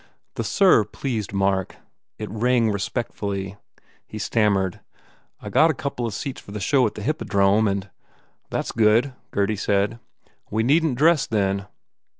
The 0.33 0.43
"sir" 0.43 0.83
pleased 0.83 1.31
Mark. 1.31 1.75
It 2.17 2.27
rang 2.31 2.71
respectfully. 2.71 3.57
He 4.07 4.17
stammered, 4.17 4.79
"I 5.39 5.49
got 5.51 5.69
a 5.69 5.75
couple 5.75 6.07
of 6.07 6.15
seats 6.15 6.41
for 6.41 6.51
the 6.51 6.59
show 6.59 6.87
at 6.87 6.95
the 6.95 7.03
Hippodrome 7.03 7.67
and" 7.67 7.87
"That 8.49 8.61
s 8.65 8.71
good," 8.71 9.13
Gurdy 9.29 9.57
said, 9.57 9.99
"We 10.49 10.63
needn 10.63 10.95
t 10.95 10.95
dress, 10.95 11.27
then." 11.27 11.67